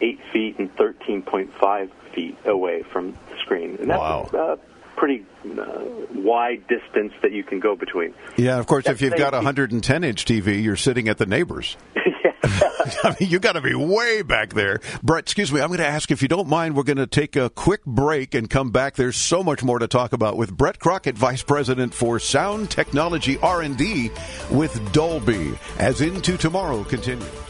[0.00, 3.76] 8 feet and 13.5 feet away from the screen.
[3.80, 4.30] And that's wow.
[4.32, 4.56] uh,
[5.00, 5.24] pretty
[5.58, 5.80] uh,
[6.14, 8.12] wide distance that you can go between.
[8.36, 11.78] Yeah, of course, if you've got a 110 inch TV, you're sitting at the neighbors.
[13.04, 14.80] I mean, you got to be way back there.
[15.02, 17.34] Brett, excuse me, I'm going to ask if you don't mind, we're going to take
[17.36, 18.96] a quick break and come back.
[18.96, 23.38] There's so much more to talk about with Brett Crockett, Vice President for Sound Technology
[23.38, 24.10] R&D
[24.50, 27.49] with Dolby, as Into Tomorrow continues.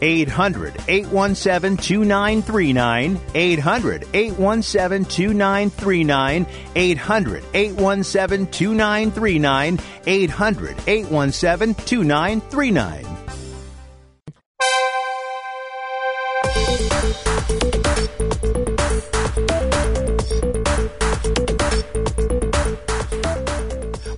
[0.00, 3.20] 800 817 2939.
[3.34, 6.46] 800 817 2939.
[6.76, 9.78] 800 817 2939.
[10.06, 13.17] 800 817 2939.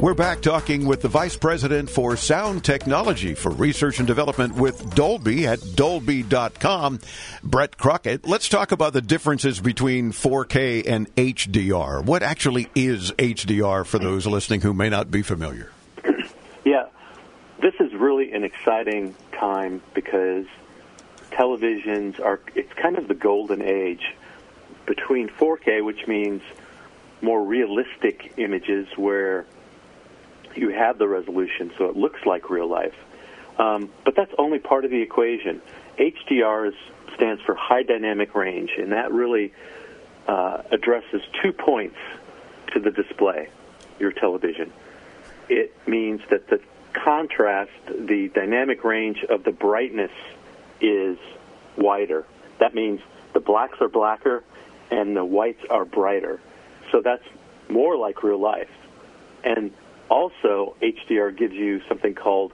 [0.00, 4.94] We're back talking with the Vice President for Sound Technology for Research and Development with
[4.94, 7.00] Dolby at dolby.com,
[7.44, 8.26] Brett Crockett.
[8.26, 12.02] Let's talk about the differences between 4K and HDR.
[12.02, 15.70] What actually is HDR for those listening who may not be familiar?
[16.64, 16.86] Yeah,
[17.60, 20.46] this is really an exciting time because
[21.30, 24.14] televisions are, it's kind of the golden age
[24.86, 26.40] between 4K, which means
[27.20, 29.44] more realistic images where
[30.56, 32.94] you have the resolution, so it looks like real life.
[33.58, 35.60] Um, but that's only part of the equation.
[35.98, 36.72] HDR
[37.14, 39.52] stands for high dynamic range, and that really
[40.26, 41.96] uh, addresses two points
[42.72, 43.48] to the display,
[43.98, 44.72] your television.
[45.48, 46.60] It means that the
[46.92, 50.12] contrast, the dynamic range of the brightness
[50.80, 51.18] is
[51.76, 52.24] wider.
[52.58, 53.00] That means
[53.32, 54.44] the blacks are blacker
[54.90, 56.40] and the whites are brighter.
[56.90, 57.24] So that's
[57.68, 58.70] more like real life.
[59.44, 59.72] And
[60.10, 62.52] also, HDR gives you something called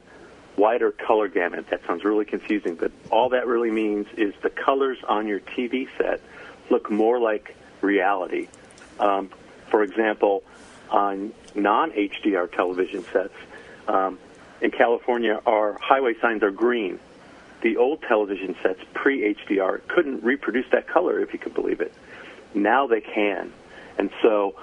[0.56, 1.70] wider color gamut.
[1.70, 5.88] That sounds really confusing, but all that really means is the colors on your TV
[5.96, 6.20] set
[6.70, 8.48] look more like reality.
[9.00, 9.30] Um,
[9.70, 10.44] for example,
[10.90, 13.34] on non HDR television sets,
[13.88, 14.18] um,
[14.60, 17.00] in California, our highway signs are green.
[17.62, 21.94] The old television sets pre HDR couldn't reproduce that color, if you could believe it.
[22.54, 23.52] Now they can.
[23.98, 24.56] And so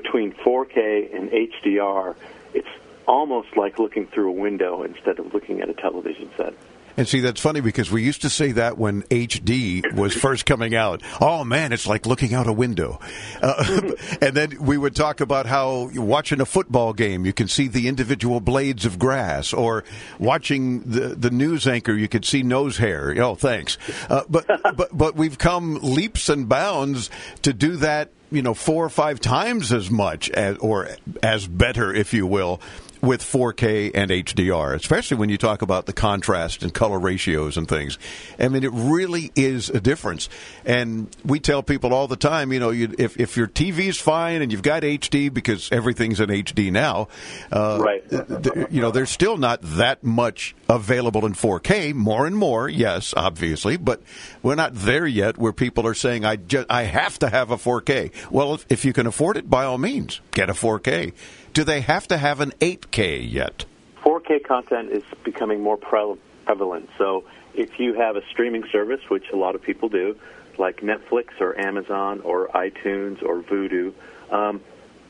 [0.00, 2.14] between 4K and HDR,
[2.54, 2.68] it's
[3.08, 6.54] almost like looking through a window instead of looking at a television set.
[6.96, 10.74] And see, that's funny because we used to say that when HD was first coming
[10.74, 11.00] out.
[11.20, 13.00] Oh man, it's like looking out a window.
[13.40, 17.68] Uh, and then we would talk about how watching a football game, you can see
[17.68, 19.84] the individual blades of grass, or
[20.18, 23.14] watching the the news anchor, you could see nose hair.
[23.18, 23.78] Oh, thanks.
[24.08, 24.46] Uh, but
[24.76, 27.10] but but we've come leaps and bounds
[27.42, 28.10] to do that.
[28.30, 30.90] You know, four or five times as much as, or
[31.22, 32.60] as better, if you will,
[33.00, 37.68] with 4K and HDR, especially when you talk about the contrast and color ratios and
[37.68, 37.98] things.
[38.38, 40.28] I mean, it really is a difference.
[40.64, 44.42] And we tell people all the time, you know, you, if, if your TV's fine
[44.42, 47.08] and you've got HD because everything's in HD now,
[47.52, 48.08] uh, right.
[48.08, 51.94] th- you know, there's still not that much available in 4K.
[51.94, 54.02] More and more, yes, obviously, but
[54.42, 57.56] we're not there yet where people are saying, I, just, I have to have a
[57.56, 58.30] 4K.
[58.30, 61.12] Well, if, if you can afford it, by all means, get a 4K
[61.58, 62.52] do they have to have an
[62.90, 63.64] 8K yet?
[64.02, 66.88] 4K content is becoming more pre- prevalent.
[66.98, 67.24] So
[67.54, 70.16] if you have a streaming service, which a lot of people do,
[70.56, 73.92] like Netflix or Amazon or iTunes or Vudu,
[74.30, 74.60] um,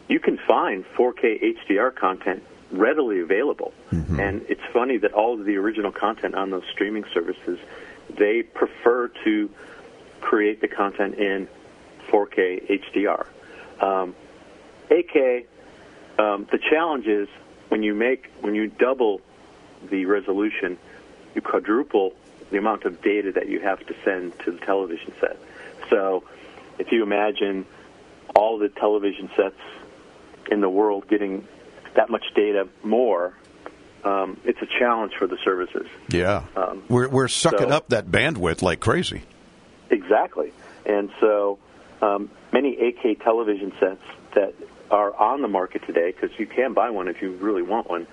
[0.08, 3.72] you can find 4K HDR content readily available.
[3.92, 4.20] Mm-hmm.
[4.20, 7.58] And it's funny that all of the original content on those streaming services,
[8.18, 9.50] they prefer to
[10.20, 11.48] create the content in
[12.10, 13.26] 4K HDR.
[13.82, 14.14] Um,
[14.90, 15.44] 8K
[16.18, 17.28] um, the challenge is
[17.68, 19.20] when you make when you double
[19.90, 20.78] the resolution,
[21.34, 22.14] you quadruple
[22.50, 25.38] the amount of data that you have to send to the television set.
[25.90, 26.24] So,
[26.78, 27.66] if you imagine
[28.34, 29.60] all the television sets
[30.50, 31.46] in the world getting
[31.94, 33.34] that much data more,
[34.04, 35.86] um, it's a challenge for the services.
[36.08, 39.22] Yeah, um, we're we're sucking so, up that bandwidth like crazy.
[39.90, 40.52] Exactly,
[40.86, 41.58] and so
[42.00, 44.02] um, many 8K television sets
[44.34, 44.54] that
[44.90, 48.06] are on the market today, because you can buy one if you really want one,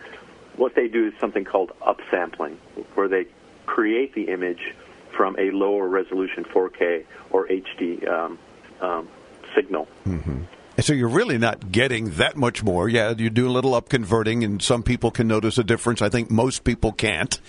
[0.55, 2.57] what they do is something called upsampling,
[2.95, 3.25] where they
[3.65, 4.73] create the image
[5.15, 8.37] from a lower resolution 4K or HD um,
[8.81, 9.07] um,
[9.55, 9.87] signal.
[10.05, 10.43] Mm-hmm.
[10.79, 12.89] So you're really not getting that much more.
[12.89, 16.01] Yeah, you do a little up converting, and some people can notice a difference.
[16.01, 17.39] I think most people can't.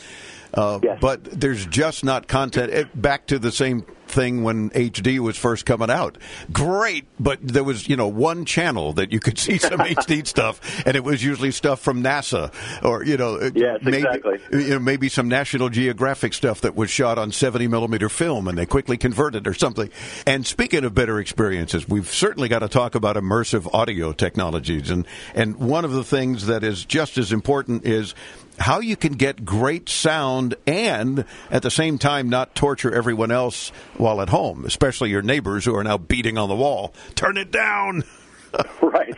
[0.55, 0.99] Uh, yes.
[1.01, 2.73] But there's just not content.
[2.73, 3.85] It, back to the same
[4.17, 6.17] thing when HD was first coming out.
[6.51, 10.61] Great, but there was you know one channel that you could see some HD stuff,
[10.87, 12.53] and it was usually stuff from NASA
[12.83, 14.41] or you know uh, yes, maybe, exactly.
[14.51, 18.57] you know maybe some National Geographic stuff that was shot on 70 millimeter film, and
[18.57, 19.91] they quickly converted or something.
[20.27, 25.07] And speaking of better experiences, we've certainly got to talk about immersive audio technologies, and
[25.35, 28.15] and one of the things that is just as important is
[28.59, 33.71] how you can get great sound and at the same time not torture everyone else
[33.97, 36.95] while at home, especially your neighbors who are now beating on the wall.
[37.15, 38.05] Turn it down.
[38.83, 39.17] right,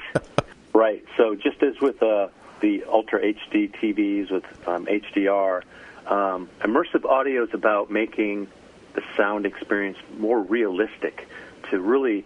[0.73, 1.05] right.
[1.17, 2.29] So just as with uh,
[2.61, 5.63] the Ultra HD TVs with um, HDR,
[6.07, 8.49] um, immersive audio is about making
[8.95, 11.29] the sound experience more realistic
[11.71, 12.25] to really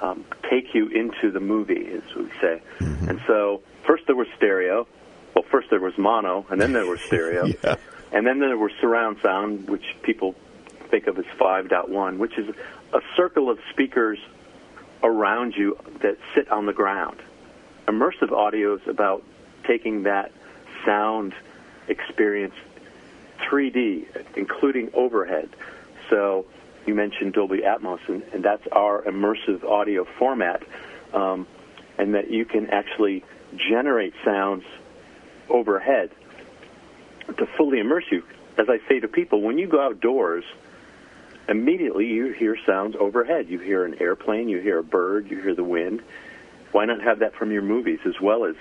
[0.00, 2.62] um, take you into the movie, as we say.
[2.78, 3.08] Mm-hmm.
[3.10, 4.86] And so first there was stereo,
[5.36, 7.76] well, first there was mono, and then there was stereo, yeah.
[8.10, 10.34] and then there was surround sound, which people
[10.90, 12.48] think of as 5.1, which is
[12.94, 14.18] a circle of speakers
[15.02, 17.18] around you that sit on the ground.
[17.86, 19.22] Immersive audio is about
[19.66, 20.32] taking that
[20.86, 21.34] sound
[21.86, 22.54] experience
[23.40, 24.06] 3D,
[24.36, 25.50] including overhead.
[26.08, 26.46] So
[26.86, 30.62] you mentioned Dolby Atmos, and, and that's our immersive audio format,
[31.12, 31.46] um,
[31.98, 33.22] and that you can actually
[33.58, 34.64] generate sounds
[35.48, 36.10] overhead
[37.38, 38.22] to fully immerse you.
[38.58, 40.44] As I say to people, when you go outdoors,
[41.48, 43.48] immediately you hear sounds overhead.
[43.48, 46.02] You hear an airplane, you hear a bird, you hear the wind.
[46.72, 48.56] Why not have that from your movies as well as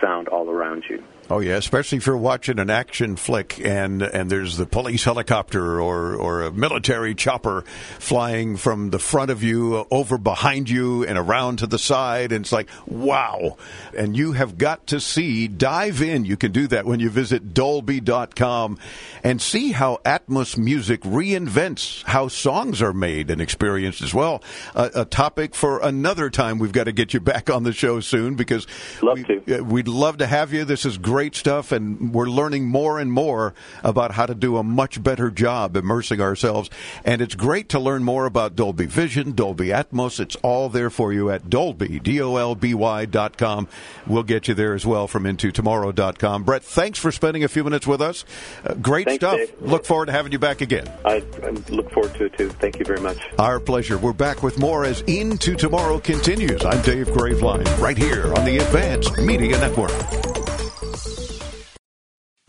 [0.00, 1.02] sound all around you?
[1.32, 5.80] Oh yeah, especially if you're watching an action flick and and there's the police helicopter
[5.80, 7.62] or or a military chopper
[8.00, 12.44] flying from the front of you over behind you and around to the side and
[12.44, 13.56] it's like wow.
[13.96, 16.24] And you have got to see dive in.
[16.24, 18.78] You can do that when you visit dolby.com
[19.22, 24.42] and see how Atmos music reinvents how songs are made and experienced as well.
[24.74, 26.58] A, a topic for another time.
[26.58, 28.66] We've got to get you back on the show soon because
[29.00, 29.60] love we, to.
[29.60, 30.64] Uh, we'd love to have you.
[30.64, 33.52] This is great great stuff, and we're learning more and more
[33.84, 36.70] about how to do a much better job immersing ourselves.
[37.04, 40.18] And it's great to learn more about Dolby Vision, Dolby Atmos.
[40.18, 43.68] It's all there for you at Dolby, D-O-L-B-Y dot com.
[44.06, 46.44] We'll get you there as well from intotomorrow.com.
[46.44, 48.24] Brett, thanks for spending a few minutes with us.
[48.64, 49.36] Uh, great Thanks, stuff.
[49.36, 49.52] Dave.
[49.60, 50.90] Look forward to having you back again.
[51.04, 52.48] I, I look forward to it too.
[52.48, 53.18] Thank you very much.
[53.38, 53.98] Our pleasure.
[53.98, 56.64] We're back with more as Into Tomorrow continues.
[56.64, 60.39] I'm Dave Graveline, right here on the Advanced Media Network.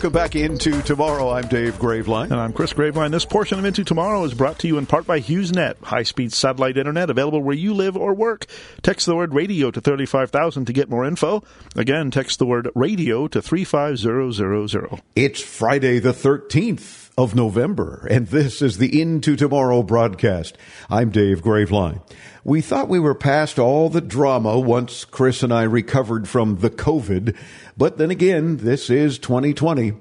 [0.03, 1.30] Welcome back into tomorrow.
[1.30, 2.32] I'm Dave Graveline.
[2.32, 3.12] And I'm Chris Graveline.
[3.12, 6.32] This portion of Into Tomorrow is brought to you in part by HughesNet, high speed
[6.32, 8.46] satellite internet available where you live or work.
[8.82, 11.44] Text the word radio to 35000 to get more info.
[11.76, 15.00] Again, text the word radio to 35000.
[15.14, 20.56] It's Friday the 13th of November, and this is the Into Tomorrow broadcast.
[20.88, 22.00] I'm Dave Graveline.
[22.42, 26.70] We thought we were past all the drama once Chris and I recovered from the
[26.70, 27.36] COVID,
[27.76, 29.92] but then again, this is 2020.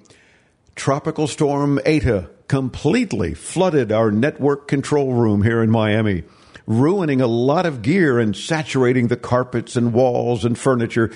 [0.75, 6.23] Tropical storm Eta completely flooded our network control room here in Miami,
[6.65, 11.11] ruining a lot of gear and saturating the carpets and walls and furniture.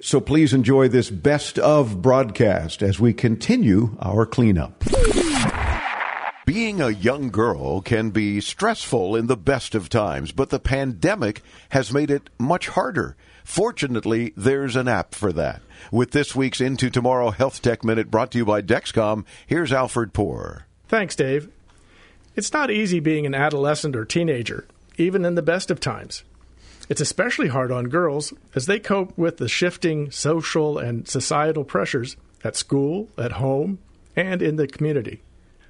[0.00, 4.84] So please enjoy this best of broadcast as we continue our cleanup.
[6.46, 11.42] Being a young girl can be stressful in the best of times, but the pandemic
[11.70, 13.16] has made it much harder.
[13.42, 15.60] Fortunately, there's an app for that.
[15.90, 20.12] With this week's Into Tomorrow Health Tech Minute brought to you by Dexcom, here's Alfred
[20.12, 20.66] Poor.
[20.86, 21.50] Thanks, Dave.
[22.36, 26.22] It's not easy being an adolescent or teenager, even in the best of times.
[26.88, 32.16] It's especially hard on girls as they cope with the shifting social and societal pressures
[32.44, 33.80] at school, at home,
[34.14, 35.22] and in the community.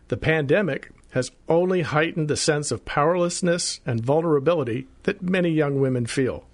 [0.09, 6.07] The pandemic has only heightened the sense of powerlessness and vulnerability that many young women
[6.07, 6.45] feel.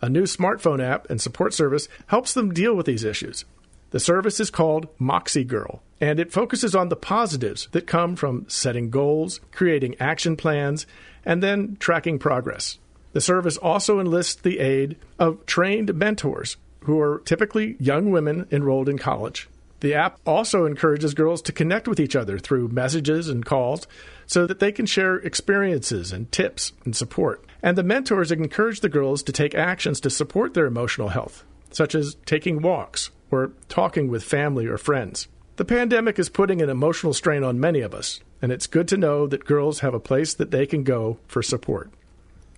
[0.00, 3.44] A new smartphone app and support service helps them deal with these issues.
[3.90, 8.44] The service is called Moxie Girl, and it focuses on the positives that come from
[8.48, 10.86] setting goals, creating action plans,
[11.24, 12.78] and then tracking progress.
[13.12, 18.88] The service also enlists the aid of trained mentors who are typically young women enrolled
[18.88, 19.48] in college.
[19.80, 23.86] The app also encourages girls to connect with each other through messages and calls
[24.24, 27.44] so that they can share experiences and tips and support.
[27.62, 31.94] And the mentors encourage the girls to take actions to support their emotional health, such
[31.94, 35.28] as taking walks or talking with family or friends.
[35.56, 38.96] The pandemic is putting an emotional strain on many of us, and it's good to
[38.96, 41.90] know that girls have a place that they can go for support.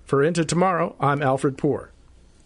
[0.04, 1.92] For Into Tomorrow, I'm Alfred Poor.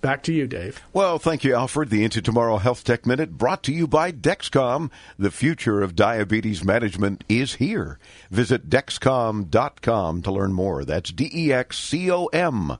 [0.02, 0.82] Back to you, Dave.
[0.92, 1.88] Well, thank you, Alfred.
[1.88, 4.90] The Into Tomorrow Health Tech Minute brought to you by Dexcom.
[5.16, 8.00] The future of diabetes management is here.
[8.28, 10.84] Visit Dexcom.com to learn more.
[10.84, 12.78] That's D E X C O M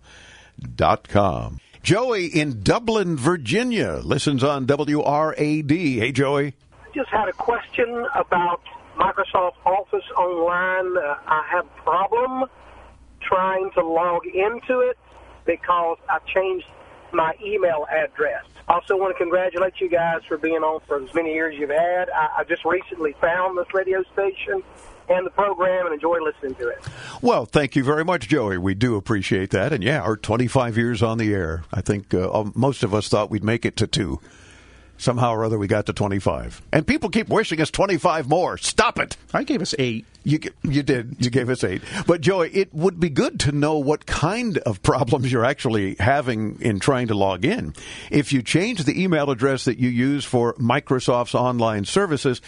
[0.75, 1.61] dot com.
[1.85, 5.99] Joey in Dublin, Virginia, listens on WRAD.
[5.99, 6.55] Hey, Joey.
[6.93, 8.61] just had a question about
[8.99, 10.97] Microsoft Office Online.
[10.97, 12.49] Uh, I have a problem
[13.20, 14.99] trying to log into it
[15.47, 16.66] because I changed
[17.13, 18.45] my email address.
[18.69, 22.09] Also want to congratulate you guys for being on for as many years you've had.
[22.11, 24.63] I, I just recently found this radio station
[25.09, 26.79] and the program and enjoy listening to it.
[27.21, 28.59] Well, thank you very much, Joey.
[28.59, 29.73] We do appreciate that.
[29.73, 31.65] And yeah, our 25 years on the air.
[31.73, 34.21] I think uh, most of us thought we'd make it to two.
[35.03, 36.62] Somehow or other, we got to 25.
[36.72, 38.57] And people keep wishing us 25 more.
[38.57, 39.16] Stop it.
[39.34, 40.07] I gave us eight.
[40.22, 41.16] You, you did.
[41.18, 41.82] You gave us eight.
[42.07, 46.61] But, Joey, it would be good to know what kind of problems you're actually having
[46.61, 47.74] in trying to log in.
[48.12, 52.40] If you change the email address that you use for Microsoft's online services,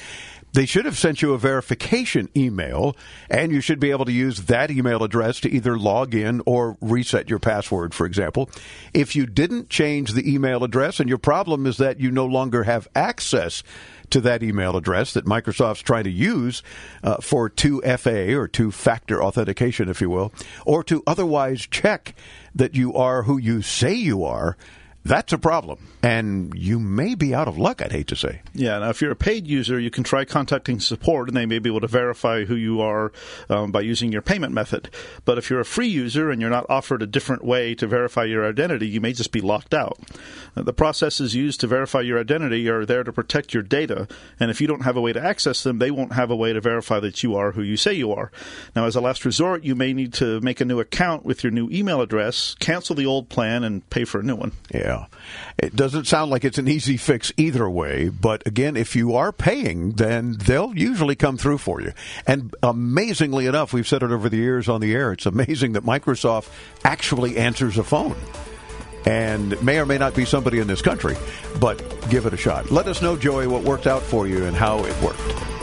[0.55, 2.96] They should have sent you a verification email,
[3.28, 6.78] and you should be able to use that email address to either log in or
[6.80, 8.48] reset your password, for example.
[8.94, 12.62] If you didn't change the email address and your problem is that you no longer
[12.62, 13.64] have access
[14.11, 16.62] to that email address that Microsoft's trying to use
[17.02, 20.32] uh, for 2FA or two factor authentication, if you will,
[20.64, 22.14] or to otherwise check
[22.55, 24.57] that you are who you say you are,
[25.05, 25.86] that's a problem.
[26.02, 28.40] And you may be out of luck, I'd hate to say.
[28.55, 31.59] Yeah, now if you're a paid user, you can try contacting support and they may
[31.59, 33.12] be able to verify who you are
[33.48, 34.90] um, by using your payment method.
[35.24, 38.24] But if you're a free user and you're not offered a different way to verify
[38.24, 39.98] your identity, you may just be locked out.
[40.57, 44.09] Uh, the processes used to verify your identity are there to protect your data,
[44.40, 46.52] and if you don't have a way to access them, they won't have a way
[46.52, 48.30] to verify that you are who you say you are.
[48.74, 51.50] Now, as a last resort, you may need to make a new account with your
[51.50, 54.52] new email address, cancel the old plan, and pay for a new one.
[54.95, 55.07] Yeah.
[55.59, 59.32] It doesn't sound like it's an easy fix either way, but again, if you are
[59.32, 61.92] paying, then they'll usually come through for you.
[62.26, 65.84] And amazingly enough, we've said it over the years on the air, it's amazing that
[65.84, 66.49] Microsoft
[66.84, 68.16] actually answers a phone.
[69.07, 71.14] And may or may not be somebody in this country,
[71.61, 71.78] but
[72.09, 72.70] give it a shot.
[72.70, 75.53] Let us know, Joey, what worked out for you and how it worked.